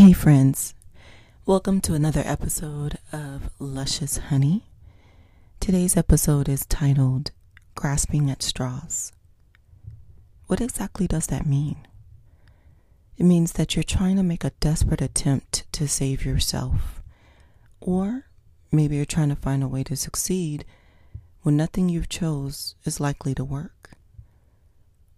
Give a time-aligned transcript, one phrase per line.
[0.00, 0.72] Hey, friends.
[1.44, 4.64] Welcome to another episode of Luscious Honey.
[5.60, 7.32] Today's episode is titled
[7.74, 9.12] Grasping at Straws.
[10.46, 11.86] What exactly does that mean?
[13.18, 17.02] It means that you're trying to make a desperate attempt to save yourself.
[17.78, 18.24] Or
[18.72, 20.64] maybe you're trying to find a way to succeed
[21.42, 23.90] when nothing you've chose is likely to work.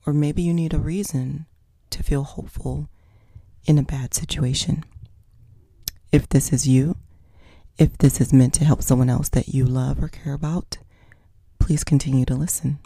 [0.05, 1.47] Or maybe you need a reason
[1.91, 2.89] to feel hopeful
[3.65, 4.85] in a bad situation.
[6.11, 6.97] If this is you,
[7.79, 10.79] if this is meant to help someone else that you love or care about,
[11.59, 12.79] please continue to listen.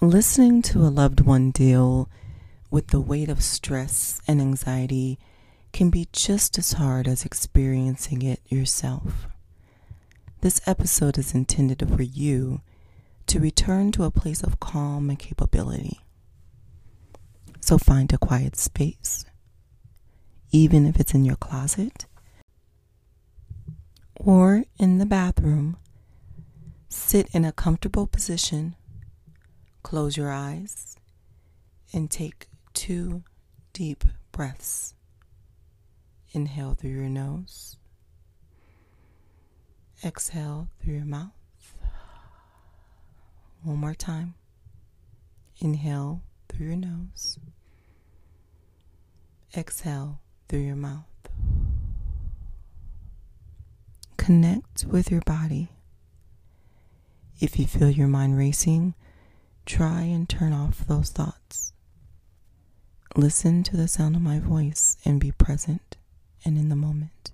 [0.00, 2.08] Listening to a loved one deal
[2.70, 5.18] with the weight of stress and anxiety
[5.72, 9.26] can be just as hard as experiencing it yourself.
[10.42, 12.60] This episode is intended for you
[13.26, 16.00] to return to a place of calm and capability.
[17.60, 19.24] So find a quiet space,
[20.52, 22.06] even if it's in your closet
[24.14, 25.76] or in the bathroom.
[26.88, 28.74] Sit in a comfortable position,
[29.82, 30.96] close your eyes,
[31.92, 33.22] and take two
[33.72, 34.94] deep breaths.
[36.32, 37.76] Inhale through your nose,
[40.04, 41.35] exhale through your mouth.
[43.66, 44.34] One more time.
[45.58, 47.36] Inhale through your nose.
[49.56, 51.02] Exhale through your mouth.
[54.16, 55.72] Connect with your body.
[57.40, 58.94] If you feel your mind racing,
[59.64, 61.72] try and turn off those thoughts.
[63.16, 65.96] Listen to the sound of my voice and be present
[66.44, 67.32] and in the moment.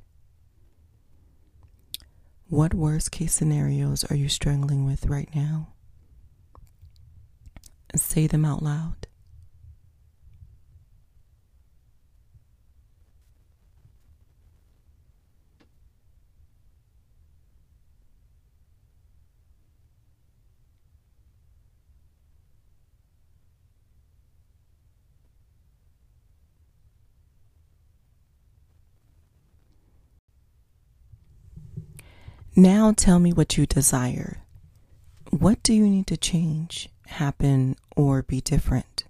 [2.49, 5.69] What worst case scenarios are you struggling with right now?
[7.97, 9.07] Say them out loud.
[32.55, 34.42] Now tell me what you desire.
[35.33, 36.89] What do you need to change?
[37.13, 39.05] happen or be different.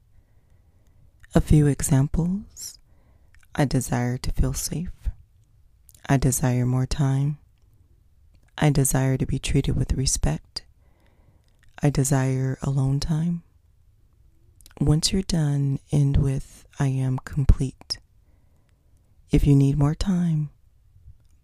[1.34, 2.78] A few examples
[3.54, 4.92] I desire to feel safe.
[6.08, 7.38] I desire more time.
[8.58, 10.64] I desire to be treated with respect.
[11.82, 13.42] I desire alone time.
[14.80, 17.98] Once you're done, end with I am complete.
[19.30, 20.50] If you need more time,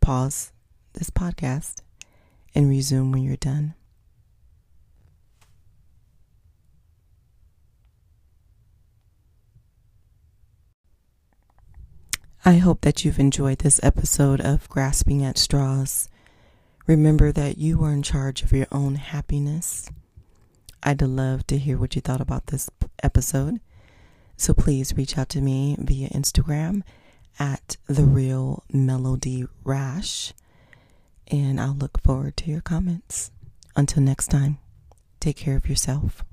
[0.00, 0.52] pause
[0.94, 1.76] this podcast
[2.54, 3.74] and resume when you're done.
[12.48, 16.08] I hope that you've enjoyed this episode of Grasping at Straws.
[16.86, 19.90] Remember that you are in charge of your own happiness.
[20.82, 22.70] I'd love to hear what you thought about this
[23.02, 23.60] episode.
[24.38, 26.84] So please reach out to me via Instagram
[27.38, 30.32] at the real melody rash
[31.26, 33.30] and I'll look forward to your comments.
[33.76, 34.56] Until next time,
[35.20, 36.24] take care of yourself.